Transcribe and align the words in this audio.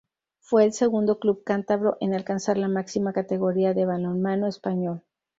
Fue 0.39 0.63
el 0.65 0.73
segundo 0.73 1.19
club 1.19 1.43
cántabro 1.43 1.97
en 1.99 2.15
alcanzar 2.15 2.57
la 2.57 2.67
máxima 2.67 3.13
categoría 3.13 3.75
del 3.75 3.85
balonmano 3.85 4.47
español. 4.47 5.03